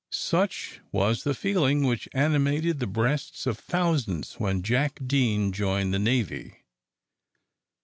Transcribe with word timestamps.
Such 0.09 0.79
was 0.91 1.23
the 1.23 1.35
feeling 1.35 1.83
which 1.83 2.09
animated 2.13 2.79
the 2.79 2.87
breasts 2.87 3.45
of 3.45 3.59
thousands 3.59 4.39
when 4.39 4.63
Jack 4.63 4.99
Deane 5.05 5.51
joined 5.51 5.93
the 5.93 5.99
navy. 5.99 6.55